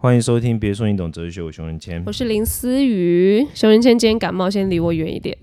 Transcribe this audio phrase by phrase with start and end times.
[0.00, 2.12] 欢迎收听，别说你懂哲学，我熊仁谦我。
[2.12, 3.44] 是林思雨。
[3.52, 5.36] 熊仁谦今天感冒，先离我远一点。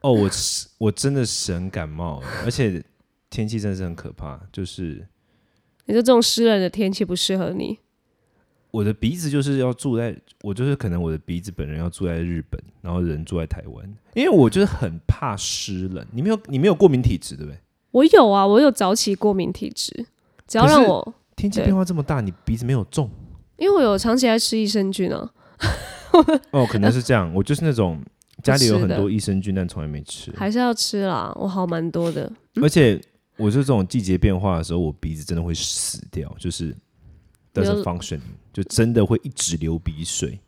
[0.00, 2.82] 哦，我是我真的是很感冒，而且
[3.30, 5.06] 天气真的是很可怕，就是
[5.84, 7.78] 你说这种湿冷的天气不适合你，
[8.72, 16.04] 我的鼻子就是要住在，我就是可能我的鼻子本人要住在日本，然后人住在台湾，因为我就是很怕湿冷。
[16.10, 17.60] 你没有你没有过敏体质对不对？
[17.92, 20.06] 我有啊，我有早起过敏体质。
[20.48, 23.08] 只要让我，天气变化这么大，你鼻子没有中
[23.56, 25.30] 因为我有长期在吃益生菌啊，
[26.50, 27.32] 哦，可能是这样。
[27.34, 28.02] 我就是那种
[28.42, 30.32] 家里有很多益生菌，但从来没吃。
[30.36, 31.32] 还是要吃啦。
[31.36, 33.00] 我好蛮多的， 而且
[33.36, 36.74] 我是这种季节变化的时候，我鼻子真的会死掉，就是
[37.54, 38.20] 你 doesn't function，
[38.52, 40.38] 就真的会一直流鼻水。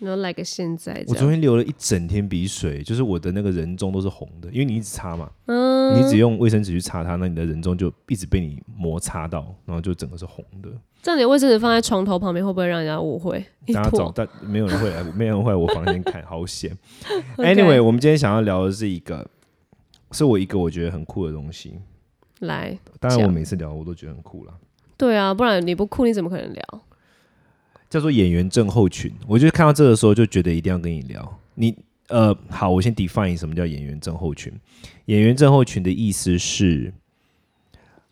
[0.00, 1.28] 然后来个现在我昨。
[1.30, 10.68] 天流了一整天鼻水，就是我的那个人中都是红的，因为你一直擦嘛，嗯，你只用卫生纸去擦它，那你的人中就一直被你摩擦到，然后就整个是红的。
[11.02, 13.44] 这样你的卫生纸放在床头旁边，会不会让人家误会？
[13.72, 16.76] 大家找，但没有人会来，没有人会来我房间看，好险。
[17.38, 19.26] Anyway，我们今天想要聊的是一个，
[20.12, 21.78] 是我一个我觉得很酷的东西。
[22.40, 24.54] 来，当然，我每次聊我都觉得很酷啦。
[24.96, 26.82] 对啊，不然你不酷，你怎么可能聊？
[27.90, 29.12] 叫做演员症候群。
[29.26, 31.38] 我就看到这个时候就觉得一定要跟你聊。
[31.56, 31.76] 你
[32.08, 34.52] 呃，好，我先 define 什么叫演员症候群。
[35.06, 36.92] 演员症候群的意思是，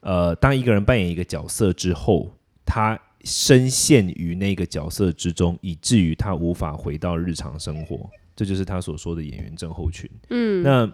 [0.01, 2.31] 呃，当一个人扮演一个角色之后，
[2.65, 8.09] 他深陷于那个角色之中，以至于他无法回到日常生活。
[8.37, 10.09] 这就是他所说的演员症候群。
[10.31, 10.93] 嗯，那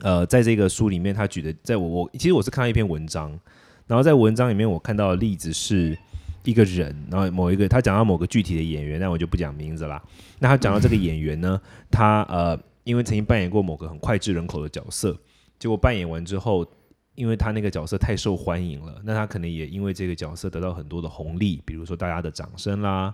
[0.00, 3.30] 呃，在这个书里面，他举的，在我我其实我是看到一篇文章，
[3.86, 5.98] 然后在文章里面我看到的例子是。
[6.46, 10.02] 一个人，然后某一个他讲到某个具体的演员，那我就不讲名字啦。
[10.38, 15.18] 那他讲到这个演员呢，他呃，因为曾经扮演过某个很脍炙人口的角色，
[15.58, 16.64] 结果扮演完之后，
[17.16, 23.12] 因为他那个角色太受欢迎了，那他可能也因为这个角色得到很多的红利，比如说大家的掌声啦，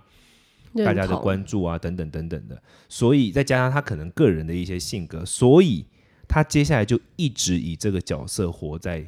[0.85, 2.61] 大家的关注啊，等等等等的。
[2.87, 5.85] 所以再加上他可能个人的一些性格，所以
[6.27, 9.03] 他接下来就一直以这个角色活在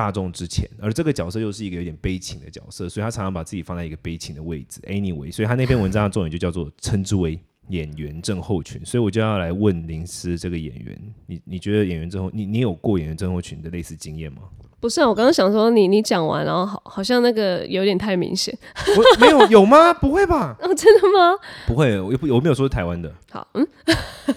[0.00, 4.80] 大众之前，而这个角色又是一个有点悲情的角色，所以他常常把自己放在一个悲情的位置。
[4.86, 7.38] Anyway，所以他那篇文章的重点就叫做称之为
[7.68, 8.82] 演员症候群。
[8.82, 14.44] 所以我就要来问林思这个演员，你你觉得演员症候，你你有过演员症候群的类似经验吗？
[14.80, 18.56] 不是啊，我刚刚想说你你讲完，然后好好像那个有点太明显。
[18.96, 19.92] 我没有有吗？
[20.00, 20.56] 不会吧？
[20.62, 21.36] 哦，真的吗？
[21.66, 23.12] 不会，我又不我没有说是台湾的。
[23.30, 23.66] 好，嗯，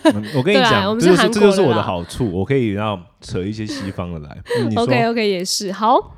[0.04, 4.38] 嗯 我跟你讲，我们这就是是韩国的这就是我的好处，我可以让扯一些西方的来。
[4.76, 6.18] OK OK 也是好。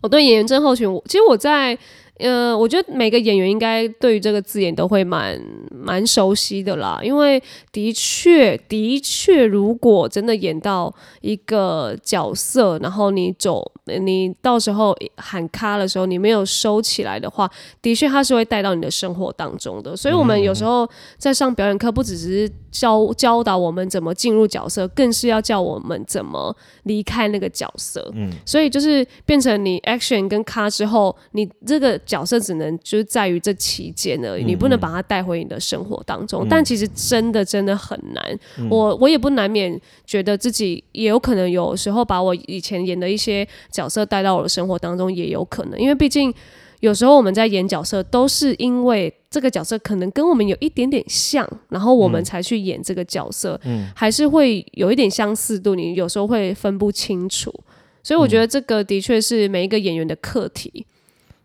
[0.00, 1.76] 我对演员症候群，我其实我在
[2.18, 5.40] 呃，我觉得每个演员应该对于这个字眼都会蛮
[5.70, 17.48] 蛮熟悉的啦，因为的确的确，如果真的演到一个角色，然后你走，你到时候喊卡的时候，你没有收起来的话，
[17.80, 19.96] 的确它是会带到你的生活当中的。
[19.96, 26.54] 所以，我们有时候在上表演课，不只是教教导我们怎么进入角色，更是要教我们怎么
[26.84, 28.10] 离开那个角色。
[28.14, 36.44] 嗯，所以就是变成你 action 跟卡之后，你这个角色只能就是在于这期间而已，你不能把它带回你的生活当中。
[36.48, 46.34] 但其实真的真的很难，我我也不难免觉得自己也有可能有时候把我以前演的一些角色带到我的生活当中，也有可能，因为毕竟。
[46.80, 53.60] 有时候我们在演角色，都是因为这个角色可能跟我们有一点点像，然后我们才去演这个角色，
[53.96, 57.52] 还是会有一点相似度，你有时候会分不清楚。
[58.04, 60.86] 所以我觉得这个的确是每一个演员的课题。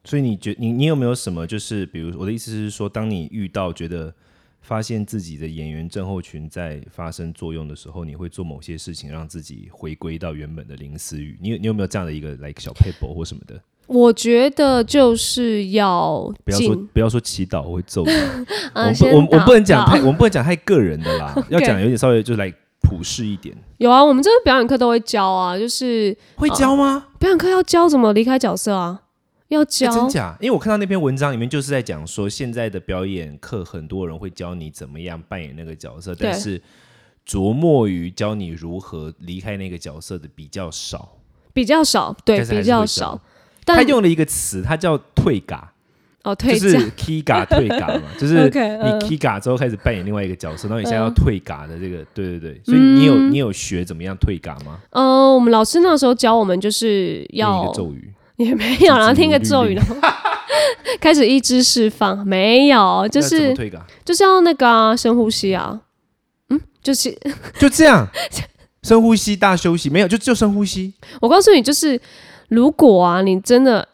[0.06, 4.14] 所以你觉你你有没有什么就是，比如我的意思是说，当你遇到觉得
[4.62, 11.38] 发现自己的演员症候群在发生作用的时候，你会做某些事情让自己回归到原本的林思雨？
[11.42, 13.62] 你有你有没有这样的一个 like 小 paper 或什么的？
[13.86, 18.12] 我觉得就是要不要说，不要说祈祷，我会揍你。
[18.74, 22.50] 我嗯，们不我我不能讲太我们不能讲太个人的啦， 要讲有点稍微就是来
[22.82, 23.54] 普世一点。
[23.78, 27.08] 有啊，我们这个表演课都会教啊，就是会教吗？
[27.20, 29.02] 表演课要教怎么离开角色啊，
[29.54, 29.92] 要。
[29.92, 30.36] 真假？
[30.42, 36.62] 因为我看到那篇文章里面就是在讲说，现在的表演课很多人会教你怎么样扮演那个角色，但是
[37.28, 41.18] 琢磨于教你如何离开那个角色的比较少。
[41.54, 43.22] 比较少，对，比较少。
[43.64, 45.72] 但他用了一个词，他叫退嘎，
[46.24, 54.80] 哦，就退就是 key 嘎退嘎嘛，就是你 key 嘎之后开始扮演另外一个角色，然后你现在要退嘎的这个，对对对，所以你有你有学怎么样退嘎吗？
[54.90, 59.96] 呃，我们老师那时候教我们就是要一要个咒语，也没有，然后听个咒语，律然后
[61.00, 63.54] 开始一枝释放，没有，就是，
[64.04, 65.80] 就是要那个啊，深呼吸啊，
[66.50, 67.16] 嗯，就是
[67.60, 68.08] 就这样，
[68.84, 70.94] 深呼吸，大休息，没有就就深呼吸。
[71.22, 72.00] 我告诉你，就是
[72.50, 73.88] 如果啊，你真的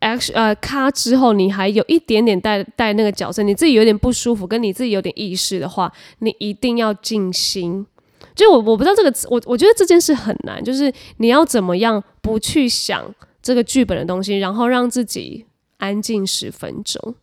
[0.00, 7.86] action 呃咔之后，你还有一点点带带那个角色，你自己有点不舒服，跟你自己有点意识的话，你一定要静心。
[8.34, 13.04] 就我我不知道这个词，我我觉得这件事很难，就是你要怎么样不去想
[13.42, 15.46] 这个剧本的东西，然后让自己
[15.78, 17.14] 安静十分钟。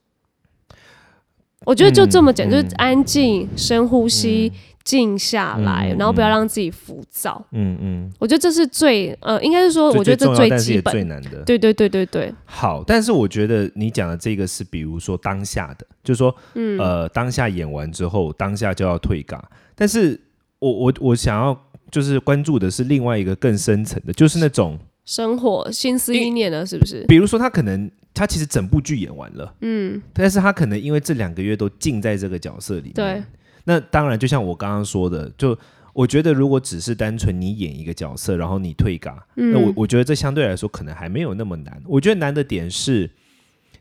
[1.65, 4.53] 我觉得就这么简，就是安静、深呼吸、
[4.83, 7.43] 静下来，然后不要让自己浮躁。
[7.51, 11.03] 嗯嗯，我觉得这是最呃，应该是说，我觉得这重要但是基本最。
[11.03, 11.43] 难的。
[11.43, 19.43] 对对对对对，好，但是我觉得你讲的这个是，比如说当下的，就是说，嗯呃，当下演完之后，当下就要退咖。
[19.75, 20.17] 但是
[20.59, 21.59] 我我我想要
[21.91, 27.05] 就是关注的是另外一个更深层的，就是那种，生活心思意念了，是不是？
[27.07, 32.93] 比如说他可能他其实整部剧演完了，嗯，但是他可能因为这两个月都浸在这个角色里面。
[32.93, 33.23] 对，
[33.63, 35.57] 那当然，就像我刚刚说的，就
[35.93, 41.81] 我觉得如果只是单纯你演一个角色，然后你退嘎，嗯那我我觉得这相对来说可能还没有那么难。
[41.85, 43.09] 我觉得难的点是，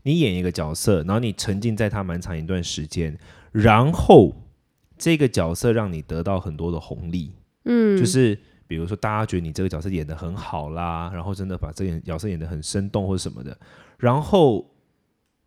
[0.04, 3.18] 你演一个角色，然后你沉浸在他蛮长一段时间，
[3.50, 4.32] 然后
[4.96, 7.32] 这个角色让你得到很多的红利，
[7.64, 13.56] 嗯，就是比如说大家觉得你这个角色演的很好啦，然后真的把这个角色演的很生动或者什么的，
[13.98, 14.68] 然后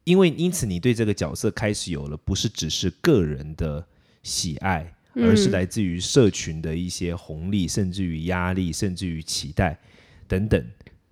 [0.04, 3.86] 因为因此你对这个角色开始有了不是只是个人的
[4.24, 9.78] 喜爱，而是嗯来自于社群的一些红利，甚至于压力，甚至于期待
[10.28, 10.66] 等等。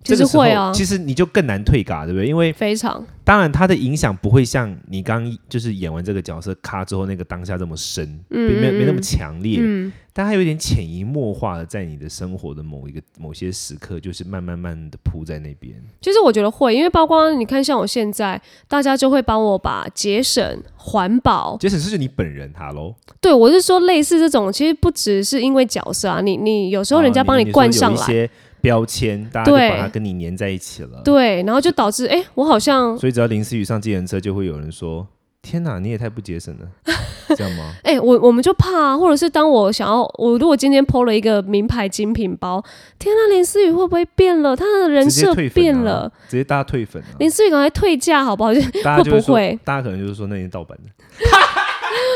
[0.04, 0.72] 其实会啊。
[0.74, 2.28] 其实你就更难退嘎，对不对？
[2.28, 3.06] 因为非常。
[3.24, 9.02] 当然它的影响不会像你刚就是演完这个角色咔之后那个当下这么深，嗯没没没那么嗯。
[9.02, 15.76] 强烈，嗯，但它有点潜移默化的在你的生活的某一个某些时刻，就是慢慢慢的铺在那边。
[16.00, 28.30] 其实我觉得会，因为包括你看，像我现在，大家就会帮我把节省、环保，节省是你本人，哈喽，对我是说类似这种，其实不只是因为角色啊，你你有时候人家帮你灌上来，
[28.68, 31.02] 标签，大家就把它跟你粘在一起了。
[31.06, 35.08] 对，然后就导致哎、我好像所以只要林思雨上计程车，就会有人说
[35.42, 36.68] ：“天哪，你也太不节省了。
[37.36, 37.74] ”这样吗？
[37.84, 42.64] 哎、我我们就怕啊，或者是当我想要，我如果今天抛了一个名牌精品包，
[43.00, 44.56] 天呐，林思雨会不会变了？
[44.56, 47.16] 他的人设变了，直接大家退粉啊！
[47.20, 48.54] 林思雨赶快退价好不好？
[48.84, 50.90] 大家就不会，大家可能就是说那是盗版的，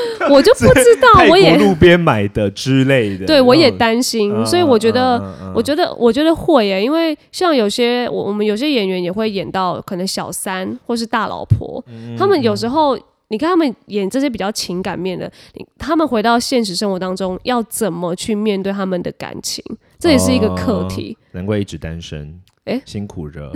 [0.31, 3.25] 我就不知道，我也路边买的之类的。
[3.25, 5.21] 对我也担心，嗯所以我觉得。
[5.53, 19.61] 我觉得，我觉得会耶，因为像有些我我们有些演员也会演到可能小三或是大老婆，嗯他们有时候你看他们演这些比较情感面的，你他们回到现实生活当中要怎么去面对他们的感情，
[19.99, 21.17] 这也是一个课题。
[21.31, 23.51] 难怪一直单身，诶辛苦着。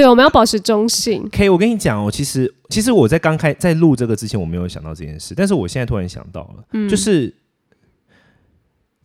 [0.00, 1.28] 对，我们要保持中性。
[1.28, 7.34] 可以我跟你讲哦，其实其实我在刚开在录这个之前，我没有想到这件事，但是我现在突然想到了，嗯就是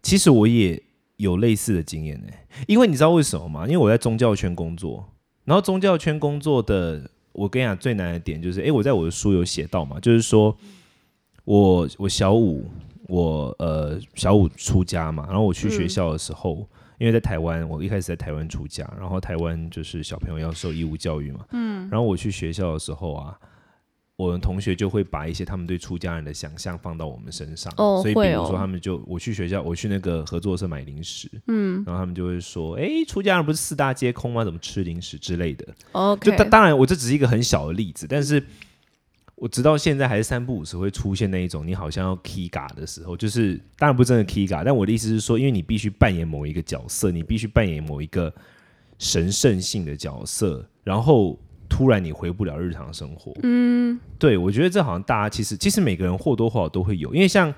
[0.02, 0.82] 其实我也
[1.18, 2.28] 有类似的经验呢，
[2.66, 3.66] 因为你知道为什么吗？
[3.66, 5.06] 因为我在宗教圈工作，
[5.44, 10.58] 然后宗教圈工作的，我跟你讲最难的点就是，诶，我在我的书有写到嘛，就是说
[11.44, 12.72] 我我小五
[13.08, 16.66] 我呃小五出家嘛，然后我去学嗯校的时候。
[16.98, 23.38] 因为在台湾，我一开始在台湾出家，然后台湾就是小朋友要受义务教育嘛，嗯，然后我去学校的时候啊，
[24.16, 34.46] 我的同学就会把一些他们对出家人的想象放到我们身上，哦所以比如说他们就我去学校，我去那个合作社买零食，嗯，然后他们就会说，哎，出家人不是四大皆空吗？
[34.46, 35.66] 怎么吃零食之类的？
[35.66, 38.42] 就 OK，当当然，我这只是一个很小的例子，但是
[39.36, 48.34] 我直到现在还是三不五时会出现那一种你好像要 key 嘎的时候，就是当然不真的 key 嘎，但我的意思是说，因为你必须扮演某一个角色，你必须扮演某一个
[48.98, 51.38] 神圣性的角色，然后
[51.68, 53.34] 突然你回不了日常生活。
[53.44, 57.54] 嗯，对，我觉得这好像大家其实其实每个人或多或少都会有，因为像。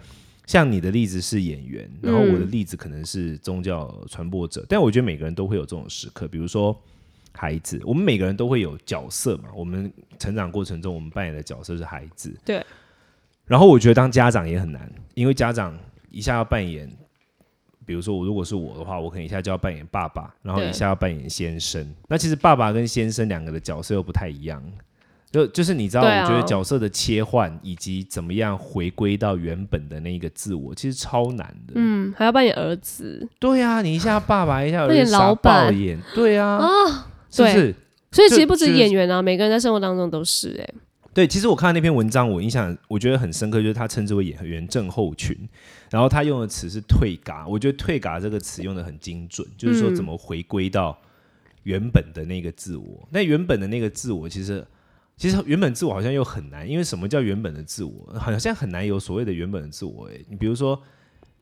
[0.47, 6.73] 像你的例子是演员，然后我的例子可能是宗教传播者，但我觉得每个人都会有这种时刻，比如说
[7.37, 9.49] 孩子，我们每个人都会有角色嘛。
[9.55, 12.35] 我们成长过程中，我们扮演的角色是孩子。
[12.43, 12.65] 对。
[13.45, 15.77] 然后我觉得当家长也很难，因为家长
[16.09, 16.91] 一下要扮演，
[17.85, 21.89] 比如说我如果是我的话，我可能一下就要扮演爸爸，然后一下要扮演先生。
[22.09, 24.61] 那其实爸爸跟先生两个的角色又不太一样。
[25.29, 31.73] 就就是你知道，啊我觉得角色的切换以及怎么样回归到原本的那一个自我，其实超难的。
[31.75, 37.75] 嗯，还要扮演儿子对啊，你一下爸爸，一下老板眼，对啊，啊，对是不是？
[38.11, 40.73] 所以其实不止演员啊，每个人在生活当中都是哎、
[41.13, 45.37] 对，其实我看到那篇文章，我印象我觉得很深刻，就是他称之为演员症候群，
[45.89, 50.97] 然后他用的词是退嘎，我觉得退嘎这个词用的很精准，就是说嗯怎么回归到
[51.63, 53.07] 原本的那个自我。
[53.11, 54.65] 那原本的那个自我，其实
[55.17, 58.13] 其实原本自我好像又很难，因为什么叫原本的自我？
[58.17, 60.07] 好像很难有所谓的原本的自我。
[60.09, 60.81] 哎，你比如说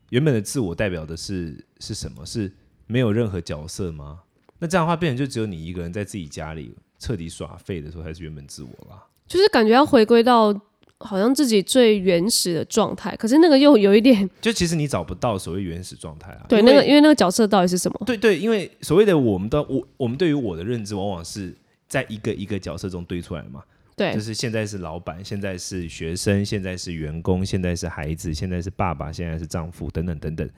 [0.09, 2.25] 原本的自我代表的是是什么？
[2.25, 2.51] 是
[2.87, 4.21] 没有任何角色吗？
[4.65, 9.07] 那这样的话，变成就只有你一个人在自己家里，彻底耍废的时候，才是原本自我吧。
[9.27, 10.51] 就是感觉要回归到
[10.97, 16.45] 好像自己最原始的状态，可是那个又有一点 就其实你找不到所谓原始状态啊。
[16.49, 18.01] 对那个因为那个角色到底是什么？
[18.07, 21.55] 对对，因为所谓的我们的我，我们对于我的认知，往往是
[21.87, 23.63] 在一个一个角色中堆出来嘛。
[23.95, 30.49] 对就是现在是老板，现在是学生，现在是员工，现在是孩子，现在是爸爸，现在是丈夫，等等等等。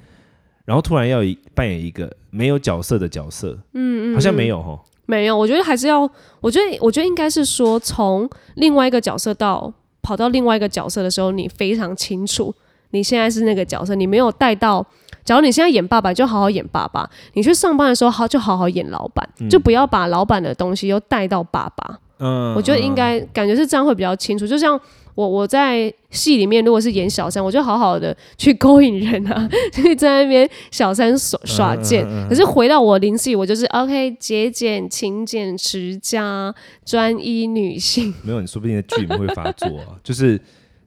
[0.68, 4.78] 然后突然要一扮演一个没有角色的角色，嗯嗯，好像没有哈。
[5.06, 6.02] 没有，我觉得还是要，
[6.42, 9.72] 我觉得我觉得应该是说，从另外一个角色到
[10.02, 12.54] 跑到另外一个角色的时候，你非常清楚
[12.92, 14.86] 你现在是那个角色，你没有带到。
[15.24, 22.00] 假如你现在演爸爸，就好好演爸爸；你去上班的时候，好就好好演老板，就不要把老板的东西又带到爸爸。
[22.20, 24.46] 嗯，我觉得应该感觉是这样会比较清楚。
[24.48, 24.80] 就像
[25.16, 32.06] 我我在戏里面如果是演小三，我就好好的去勾引人啊， 去在那边小三耍耍贱。
[32.30, 36.54] 可是回到我灵戏，我就是 OK 节俭、勤俭、持家、
[36.86, 38.14] 专一女性。
[38.22, 40.40] 没有，你说不定在剧里面会发作啊，就是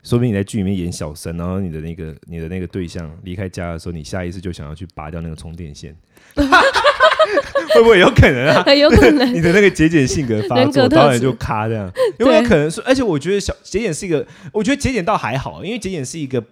[0.03, 5.95] 说不定你在剧里面演小三，然后你的那个你的那个对象离开家的时候，你下意识就想要去拔掉那个充电线，
[7.75, 8.63] 会不会有可能啊？
[8.65, 12.83] 很 有可能 你的那个节俭性格发作，人格特质导演就咔这样，有没有可能说？
[12.87, 16.43] 而且我觉得小节俭是一个，我觉得节俭倒还好，因为节俭是一个，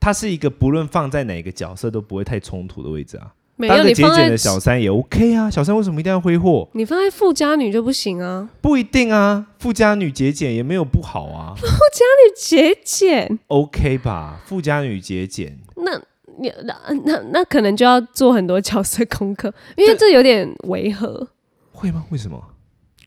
[0.00, 3.32] 它是一个不论放在哪个角色都不会太冲突的位置啊。
[3.54, 6.66] 没有当个节俭的小三也 OK 啊，小三为什么一定要挥霍？
[6.72, 13.38] 你放在富家女就不行啊，不一定啊，富家女节俭也没有不好啊富家女节俭。
[13.48, 14.40] ，OK 吧？
[14.46, 16.00] 富家女节俭，那
[16.38, 16.74] 你那
[17.04, 21.28] 那那可能就要做很多角色功课，因为这有点违和。
[21.70, 22.04] 会吗？
[22.10, 22.40] 为什么？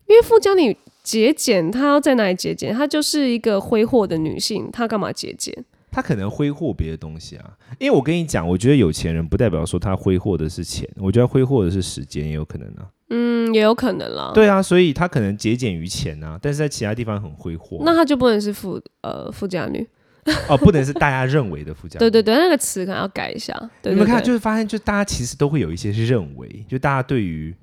[0.08, 2.74] 因为富家女节俭，她要在哪里节俭？
[2.74, 5.65] 她就是一个挥霍的女性，她干嘛节俭？
[5.91, 12.89] 她可能挥霍别的东西啊，因为我跟你讲，我觉得有钱人不代表说他挥霍的是钱，我觉得挥霍的是时间，也有可能啊。
[13.12, 14.32] 嗯，也有可能啦。
[14.34, 17.77] 对啊，所以他可能节俭于钱啊，但是在其他地方很挥霍。
[17.86, 19.88] 那她就不能是富呃富家女。
[20.50, 22.00] 哦，不能是大家认为的附加。
[22.00, 23.53] 对对对，那个词可能要改一下。
[23.82, 27.55] 对对你们看，就是发现，就大家其实都会有一些认为，就大家对于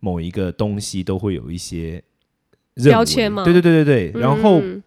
[0.00, 2.02] 某一个东西都会有一些
[2.84, 4.20] 标签吗对对对对对。
[4.20, 4.82] 然后，嗯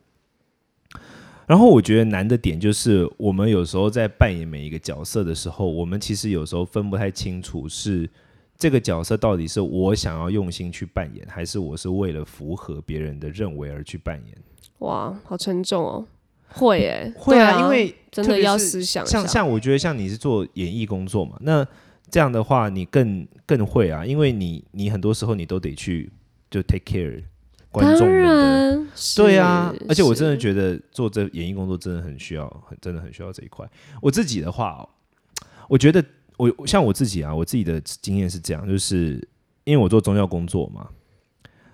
[1.47, 8.09] 然后我觉得难的点就是，我们有时候在扮演每一个角色的时候，我们其实有时候分不太清楚是
[8.57, 14.37] 这个角色到底是我想要用心去扮演，还是我是为了符合别人的认为而去扮演。
[14.77, 16.05] 哇，好沉重哦。
[16.53, 19.05] 会耶，会对啊，因为真的要思想。
[19.05, 21.65] 像像我觉得像你是做演艺工作嘛，那
[22.09, 26.11] 这样的话你更更会啊，因为你你很多时候你都得去
[26.49, 27.23] 就 take care
[27.71, 28.87] 观众们的。
[29.15, 33.65] 对啊，而且我真的觉得做这演艺工作真的很需要，很真的很需要这一块。
[34.01, 34.89] 我自己的话哦，
[35.69, 36.03] 我觉得
[36.37, 39.25] 我像我自己啊，我自己的经验是这样，就是
[39.63, 40.89] 因为我做宗教工作嘛，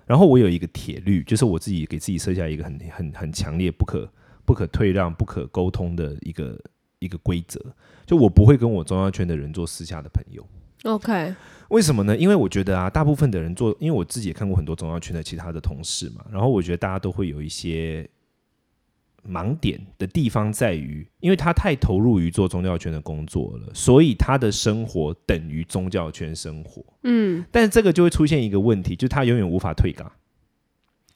[0.06, 4.08] 然后我有一个铁律，就是我自己给自己设下一个很很很强烈、不可
[4.48, 6.58] 不可退让、不可沟通的一个
[7.00, 7.60] 一个规则，
[8.06, 10.42] 就我不会跟我宗教圈的人做私下的朋友。
[10.84, 11.34] OK，
[11.68, 12.16] 为什么呢？
[12.16, 18.08] 因为我觉得啊，大部分的人做，因为我自己也看过很多宗教圈的其他的同事嘛，然后我觉得大家都会有一些
[19.28, 26.82] 盲点的地方在于，因为他太投入于做宗教圈的工作了，所以他的生活等于宗教圈生活。
[27.02, 30.10] 嗯，但是这个就会出现一个问题，就是他永远无法退嘎，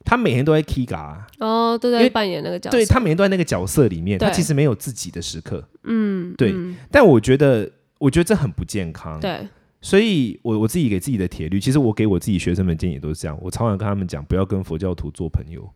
[0.04, 2.76] 他每天都在 K 嘎，哦，都在扮演那个角色。
[2.76, 5.62] 对他每天都在那个角色里面，他其实没有自己的时刻。
[5.84, 9.18] 嗯，对嗯但我觉得，我觉得这很不健康。
[9.20, 9.48] 对，
[9.80, 15.68] 所以我我自己给自己的铁律，其实我给我自己学生们建议都是这样，我常常跟他们讲，不要跟佛教徒做朋友。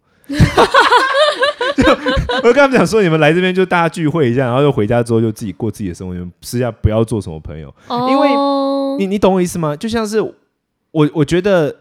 [1.76, 1.84] 就
[2.42, 7.72] 我跟他们讲说，你们来这边就大家聚会一下，然后就回家之后就自己过自己的生活，你们私下不要做什么朋友。
[8.10, 9.76] 因为哦你你懂我意思吗？
[9.76, 11.74] 就像是我我觉得，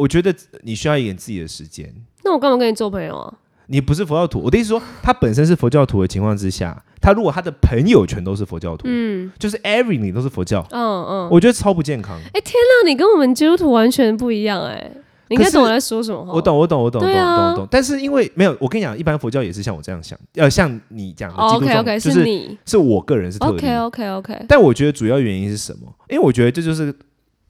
[0.00, 1.92] 我觉得你需要一点自己的时间。
[2.24, 3.34] 那我干嘛跟你做朋友啊？
[3.66, 11.28] 你不是佛教徒，我的意思说，他本身是佛教徒的情况之下，他如果他的朋友全都是佛教徒，嗯就是 every 你都是佛教，嗯嗯。
[11.30, 12.18] 我觉得超不健康。
[12.32, 14.90] 哎，天呐，你跟我们基督徒完全不一样哎！
[15.28, 16.20] 你应可是该懂我在说什么。
[16.32, 17.68] 我懂，我懂，我懂，懂，懂，懂。
[17.70, 22.58] 但是因为没有，我跟你讲，一般佛教也是像我这样想，呃，像你讲的基哦督 OK 教 OK，就是你。
[22.64, 23.56] 是我个人是特例。
[23.58, 24.44] OK OK OK。
[24.48, 25.86] 但我觉得主要原因是什么？
[26.08, 26.92] 因为我觉得这就是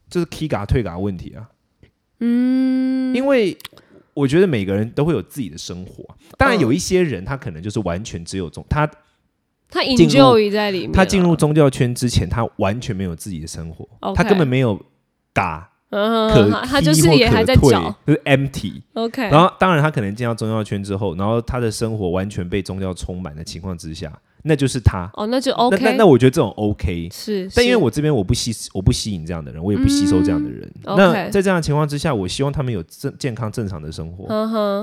[0.09, 1.49] 就是 key 嘎退嘎问题啊。
[2.21, 3.57] 嗯，因为
[4.13, 6.03] 我觉得每个人都会有自己的生活，
[6.37, 8.89] 当然嗯有一些人他可能就是完全只有宗他
[9.69, 10.93] 他进入 enjoy 在里面啊。
[10.93, 14.79] 他进入宗教圈之前，他完全没有自己的生活他根本没有
[15.33, 17.93] 嘎嗯，可他就是也还在退找。
[18.07, 18.81] 就是 empty。
[18.93, 19.23] OK。
[19.23, 24.09] 然后，当然，他可能进到宗教圈之后，然后他的生活完全被宗教充满的情况之下，
[24.43, 25.09] 那就是他。
[25.13, 30.71] 哦，那就 OK，那那我觉得这种 OK，是，但因为我这边我不吸我不吸引这样的人，我也不吸收这样的人。
[30.85, 34.25] 嗯那在这样的情况之下，我希望他们有正健康正常的生活，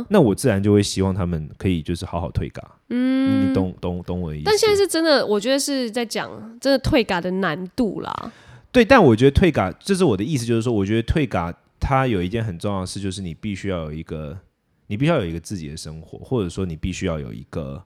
[0.08, 2.62] 那我自然就会希望他们可以就是好好退嘎。
[2.90, 4.44] 嗯，你懂懂懂我的意思？
[4.46, 8.32] 但现在是真的，我觉得是在讲真的退嘎的难度啦。
[8.72, 14.38] 对，但我觉得退嘎，这是我的意思，就是说，我觉得退嘎它有一件很重要的事，就是你必须要有一个，
[14.86, 17.82] 你必须要有一个自己的生活，或者说你必须要有一个，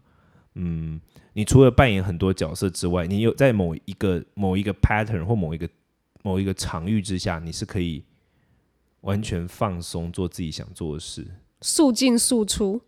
[0.54, 1.00] 嗯，
[1.34, 5.68] 你除了扮演很多角色之外，你有在某一个某一个 pattern 或某一个
[6.22, 8.04] 某一个场域之下，你是可以
[9.00, 11.26] 完全放松，做自己想做的事。
[11.60, 12.80] 速进速出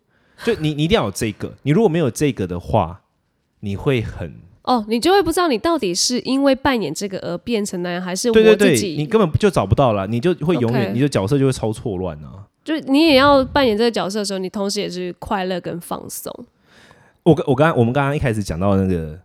[0.43, 3.01] 就你你一定要有这个，你如果没有这个的话，
[3.61, 12.45] 你会很哦，你就会不知道你到底是因为扮演这个而变成那样，还是对对对，我自己，你根本就找不到了，你就会永远你的角色就会超错乱啊。
[12.63, 16.33] 就你也要扮演这个角色的时候，你同时也是快乐跟放松。
[17.25, 19.19] 我刚我刚刚我们刚刚一开始讲到那个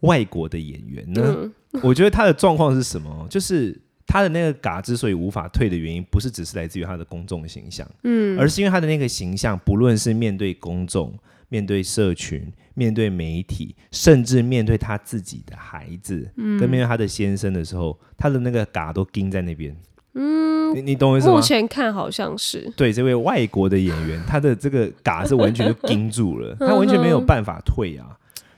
[0.00, 3.26] 外国的演员呢，嗯我觉得他的状况是什么？
[3.30, 11.16] 就是他的那个嘎之所以无法退的原因，不是只是来自于他的公众形象，嗯，而是因为他的那个形象，不论是面对公众、
[11.48, 19.76] 面对社群、面对媒体，甚至面对他自己的孩子，嗯，跟面对他的先生的时候，他的那个嘎都盯在那边。
[20.14, 21.40] 嗯，你你懂我意思吗目？
[21.40, 28.04] 前看好像是，对这位外国的演员，他的这个嘎是完全就盯住了， 他完全没有办法退啊。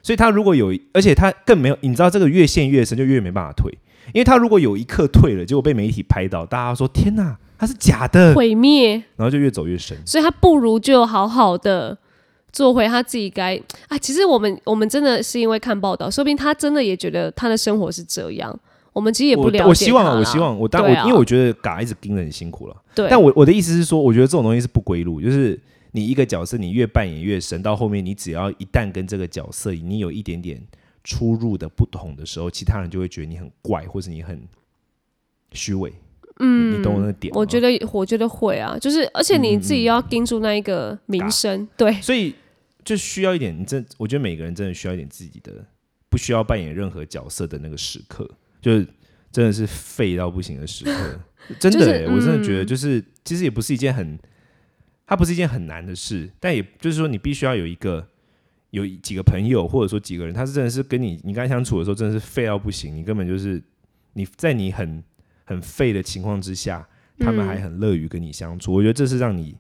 [0.02, 3.72] 所以他如果有，而且他更没有，你知道这个越陷越深，就越没办法退。
[4.12, 9.96] 因为他如果有一刻退了，结果被媒体拍到，大家说天哪，他是假的，毁灭，然后就越走越深。
[10.04, 11.96] 所以他不如就好好的
[12.52, 13.58] 做回他自己该
[13.88, 13.96] 啊。
[13.96, 18.54] 其实我们我们真的是因为看报道，说不定他真的也觉得他的生活是这样。
[18.94, 22.82] 我们其实也不我了解我希望啊，我希望我当我、因为我觉得嘎一直盯着很辛苦了。
[22.94, 25.60] 对，但我我的意思是说，我觉得这种东西是不归路，就是
[25.92, 30.60] 你一个角色，你越扮演越深，到后面你只要一旦跟这个角色你有一点点
[31.02, 34.40] 出入的不同的时候，其他人就会觉得你很怪，或者你很
[35.52, 35.92] 虚伪。
[36.40, 37.32] 嗯，你懂我那个点？
[37.34, 42.34] 我觉得我觉得会啊，就是而且你自己要盯住那一个名声，对，所以
[42.84, 45.52] 就需要一点，你真，我觉得每个人真的需要一点自己的，
[46.08, 48.28] 不需要扮演任何角色的那个时刻，
[48.64, 48.88] 就是
[49.30, 51.20] 真的是废到不行的时刻。
[51.60, 54.18] 真的、就是欸，我真的觉得，嗯就是、其实也不是一件很，
[55.06, 58.08] 它不是一件很难的事，但也就是说，你必须要有一个
[58.70, 63.62] 有几个朋友，或者说几个人，他是真的是跟你你跟他相处的时候，真的是废到不行，你根本就是
[64.14, 65.04] 你在你很
[65.44, 68.72] 很废的情况之下，他们还很乐于跟你相处。
[68.72, 69.58] 我觉得这是让你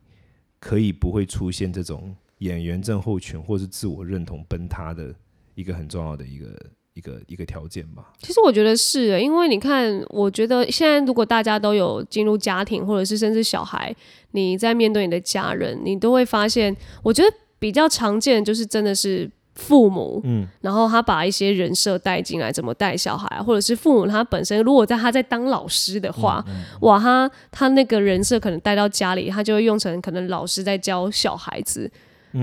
[0.58, 5.14] 可以不会出现这种演员症候群或是自我认同崩塌的
[5.54, 6.58] 一个很重要的一个
[6.94, 8.12] 一个一个条件吧。
[8.20, 13.94] 其实我觉得是欸，因为你看，我觉得现在如果大家都有进入家庭，或者是甚至小孩，
[14.32, 26.44] 你在面对你的家人，你都会发现，我觉得比较常见就是真的是父母，嗯，然后他把一些人设带进来，怎么带小孩，或者是父母他本身如果在他在当老师的话，
[26.80, 31.90] 哇，他他那个人设可能带到家里，他就会用成可能老师在教小孩子。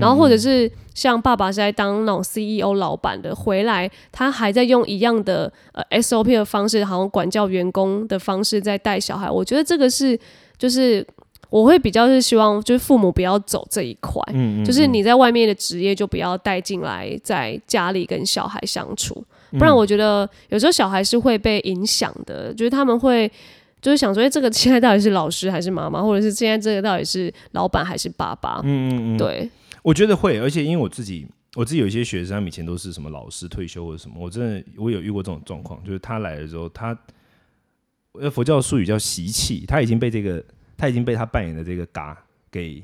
[0.00, 9.30] 然后或者是像爸爸是在当那种 CEO 老板的，回来他还在用一样的呃 SOP 的方式，好像管教员工的方式在带小孩。
[9.30, 10.18] 我觉得这个是
[10.56, 11.06] 就是
[11.50, 14.64] 我会比较是希望就是父母不要走这一块，嗯。
[14.64, 19.58] 就是你在外面的职业就不要带进来，在家里跟小孩相处，嗯。
[19.58, 23.30] 不然我觉得有时候小孩是会被影响的，就是他们会。
[23.82, 28.60] 就是想说，哎，这个现在到底是老师还是妈妈，或者是现在这个到底是老板还是爸爸？
[28.62, 29.50] 嗯嗯嗯，对，
[29.82, 36.96] 我觉得会，而且因为我自己，我自己有一些学生，他们以前都是什么老师退休或者什么，我真的我有遇过这种状况，就是他来的时候，他
[38.12, 40.44] 呃佛教术语叫习气，他已经被这个
[40.76, 42.16] 他已经被他扮演的这个嘎
[42.50, 42.82] 给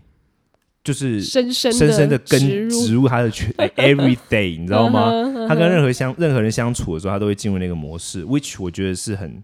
[0.82, 5.11] 就是深深深深的根植入他的全 every day，你知道吗？
[5.46, 9.42] 他跟任何相任何人相处的时候，他都会进入那个模式，which 我觉得是很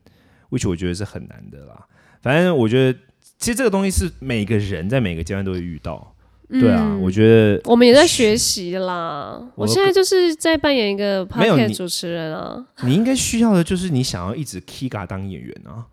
[0.50, 1.86] ，which 我觉得是很难的啦。
[2.22, 2.98] 反正我觉得，
[3.38, 6.13] 其实这个东西是每个人在每个阶段都会遇到。
[6.50, 9.38] 对啊，嗯我觉得我们也在学习啦。
[9.54, 12.64] 我我现在就是在扮演一个没有 podcast 主持人啊。
[12.82, 15.86] 你应该需要的就是你想要一直嘎当演员啊。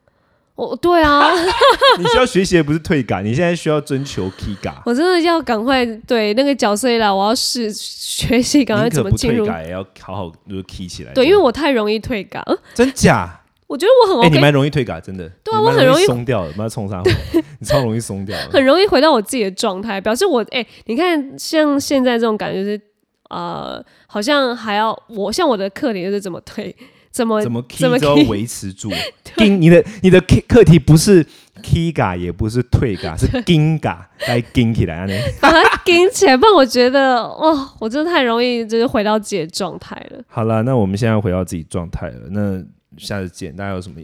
[0.54, 1.28] 我对啊，
[1.98, 4.30] 你需要学习的不是退嘎，你现在需要征求
[4.62, 4.84] 嘎。
[4.86, 9.46] 我真的要赶快对那个角色一来，我要试学习，赶快怎么进入。
[9.46, 11.14] 退嘎，也要好好就是 key 起来。
[11.14, 15.28] 对，因为我太容易退岗，呃真假，我觉得我很哎、你 OK，、蛮容易退嘎，真的。
[15.44, 17.02] 对啊我很容易松掉的，妈冲上，
[17.62, 18.50] 你超容易松掉的。
[18.52, 22.82] 很容易回到我自己的状态，表示我哎、你看像现在这种感觉就是
[23.30, 26.76] 呃，好像还要我像我的课题就是怎么推，
[27.12, 28.92] 怎么怎么怎么 key 都维持住。
[29.38, 31.26] 盯你的你的 key 课题不是
[31.64, 35.06] Kiga 也不是退嘎，是 Ginga，该 ging 起来啊！
[35.06, 40.22] 你把它顶起来，不然我觉得哇，我真的太容易就是回到自己的状态了。
[40.28, 42.62] 好了，那我们现在回到自己状态了，那
[42.98, 43.56] 下次见。
[43.56, 44.02] 大家有什么？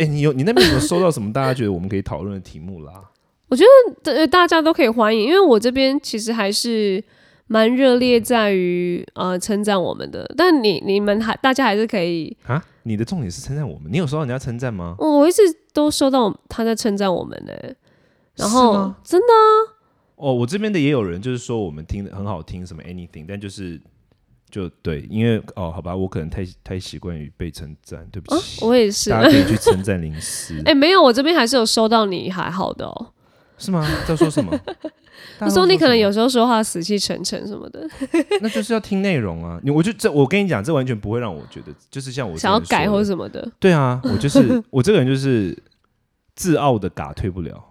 [0.00, 2.92] 哎、你有你那边有没有收到什么大家觉得我们可以讨论的题目啦？
[4.04, 7.02] 呃，大家都可以欢迎，因为我这边其实还是
[7.48, 14.94] 蛮热烈在于呃称赞我们的，但你你们还大家还是可以，啊，你的重点是称赞我们，你有收到人家称赞吗？
[14.98, 17.52] 我我一直都收到他在称赞我们呢、
[18.36, 19.26] 然后真的
[20.14, 23.80] 哦，我这边的也有人就是说我们听的很好听，什么 anything，但就是
[24.50, 33.06] 就对，因为哦，好吧，我可能太太习惯于被称赞，对不啊起，，我也是，大家可以去称赞林思，哎、没有，我这边还是有收到你还好的哦。
[33.58, 33.86] 是吗？
[34.06, 34.58] 在说什么？
[35.38, 37.86] 大他说你可能有时候说话死气沉沉什么的，
[38.40, 39.58] 那就是要听内容啊！
[39.62, 43.46] 你我就这，我跟你讲，这完全不会让我觉得，就是像我想要改或什么的。
[43.58, 45.56] 对啊，我就是 我这个人就是
[46.34, 47.62] 自傲的嘎退不了，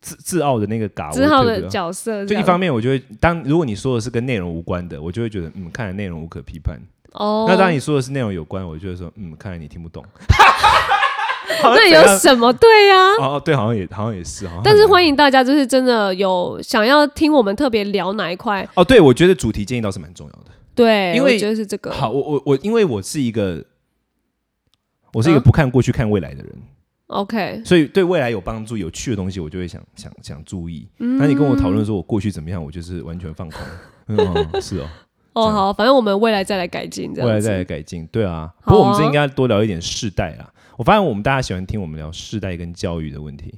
[0.00, 1.62] 自自傲的那个嘎我之后的。
[1.68, 6.78] 角色，就一方面，我就会当如果你说的是跟内容无关的，我就会觉得嗯，看来内容无可批判。
[7.12, 10.04] 哦，那当你说的是内容有关，我就会说嗯，看来你听不懂。
[11.62, 20.50] 那有什么对呀、哦哦，对，好像也好像也是，哈但是欢迎大家，就是真的有想要听我们特别聊哪一块，哦，对，我觉得主题建议倒是蛮重要的。
[20.74, 21.90] 对，因为我觉得是这个。
[21.90, 23.62] 好，我我我，因为我是一个
[25.12, 26.52] 我是一个嗯不看过去看未来的人，
[27.10, 30.88] OK，所以对未来有帮助、有趣的东西，我就会想想想注意。
[31.00, 33.60] 嗯那你跟我讨论说我过去怎么样，我就是完全放空。
[34.06, 34.86] 嗯，哦 是哦，
[35.32, 38.06] 哦，好，反正我们未来再来改进，这样未来再来改进。
[38.12, 40.48] 对啊，啊不过我们这应该多聊一点世代啊。
[40.76, 43.52] 我发现我们大家喜欢听我们聊世代跟教育的问题，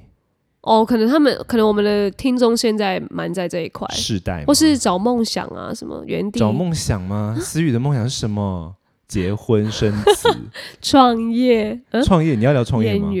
[0.61, 7.37] 哦，可能他们可能我们的听众现在蛮在这一块，世代或是找梦想啊，什么原地找梦想吗？
[7.39, 8.75] 思雨的梦想是什么？
[9.05, 10.29] 结婚生子、
[10.81, 12.33] 创业，嗯，创业。
[12.33, 13.11] 你要聊创业吗？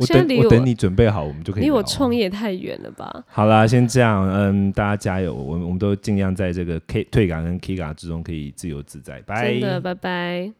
[0.00, 1.66] 我等我等你准备好，我们就可以聊。
[1.66, 3.22] 离我创业太远了吧？
[3.28, 9.52] 好啦，先这样，嗯，大家加油，我们我们都尽量在这个 K 退感跟 K 感之中可以自由自在，拜。
[9.52, 10.59] 真的，拜拜。